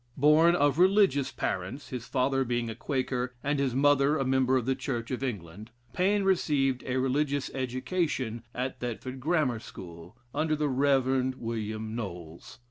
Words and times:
Born 0.17 0.55
of 0.55 0.79
religious 0.79 1.31
parents 1.31 1.89
(his 1.89 2.07
father 2.07 2.43
being 2.43 2.71
a 2.71 2.75
Quaker, 2.75 3.35
and 3.43 3.59
his 3.59 3.75
mother 3.75 4.17
a 4.17 4.25
member 4.25 4.57
of 4.57 4.65
the 4.65 4.73
Church 4.73 5.11
of 5.11 5.21
England,) 5.23 5.69
Paine 5.93 6.23
received 6.23 6.83
a 6.87 6.95
religious 6.97 7.51
education 7.53 8.41
at 8.55 8.79
Thetford 8.79 9.19
Grammar 9.19 9.59
School, 9.59 10.17
under 10.33 10.55
the 10.55 10.69
Rev. 10.69 11.35
William 11.37 11.93
Knowles. 11.93 12.57